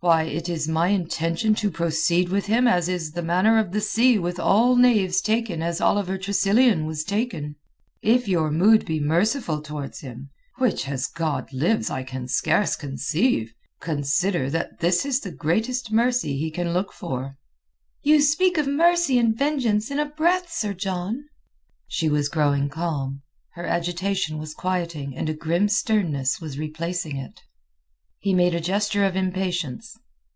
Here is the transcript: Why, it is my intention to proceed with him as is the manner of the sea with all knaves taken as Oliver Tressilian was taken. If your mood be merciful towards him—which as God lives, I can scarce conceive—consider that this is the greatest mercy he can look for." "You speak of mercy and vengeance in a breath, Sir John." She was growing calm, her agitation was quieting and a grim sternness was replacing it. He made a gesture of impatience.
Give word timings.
Why, 0.00 0.22
it 0.24 0.48
is 0.48 0.68
my 0.68 0.88
intention 0.88 1.56
to 1.56 1.70
proceed 1.70 2.28
with 2.28 2.46
him 2.46 2.68
as 2.68 2.88
is 2.88 3.10
the 3.12 3.22
manner 3.22 3.58
of 3.58 3.72
the 3.72 3.80
sea 3.80 4.18
with 4.20 4.38
all 4.38 4.76
knaves 4.76 5.20
taken 5.20 5.62
as 5.62 5.80
Oliver 5.80 6.16
Tressilian 6.16 6.84
was 6.86 7.02
taken. 7.02 7.56
If 8.02 8.28
your 8.28 8.52
mood 8.52 8.84
be 8.84 9.00
merciful 9.00 9.60
towards 9.62 10.00
him—which 10.00 10.86
as 10.86 11.08
God 11.08 11.52
lives, 11.52 11.90
I 11.90 12.04
can 12.04 12.28
scarce 12.28 12.76
conceive—consider 12.76 14.48
that 14.50 14.78
this 14.78 15.04
is 15.04 15.20
the 15.20 15.32
greatest 15.32 15.90
mercy 15.90 16.36
he 16.38 16.52
can 16.52 16.72
look 16.72 16.92
for." 16.92 17.36
"You 18.02 18.20
speak 18.20 18.58
of 18.58 18.68
mercy 18.68 19.18
and 19.18 19.36
vengeance 19.36 19.90
in 19.90 19.98
a 19.98 20.06
breath, 20.06 20.52
Sir 20.52 20.72
John." 20.74 21.24
She 21.88 22.08
was 22.08 22.28
growing 22.28 22.68
calm, 22.68 23.22
her 23.54 23.66
agitation 23.66 24.38
was 24.38 24.54
quieting 24.54 25.16
and 25.16 25.28
a 25.28 25.34
grim 25.34 25.68
sternness 25.68 26.40
was 26.40 26.58
replacing 26.58 27.16
it. 27.16 27.40
He 28.18 28.34
made 28.34 28.56
a 28.56 28.60
gesture 28.60 29.04
of 29.04 29.14
impatience. 29.14 29.96